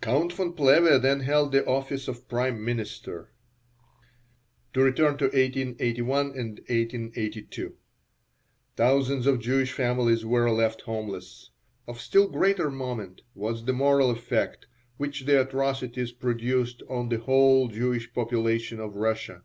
[0.00, 3.30] Count von Plehve then held the office of Prime Minister.
[4.72, 7.74] To return to 1881 and 1882.
[8.76, 11.50] Thousands of Jewish families were left homeless.
[11.86, 14.66] Of still greater moment was the moral effect
[14.96, 19.42] which the atrocities produced on the whole Jewish population of Russia.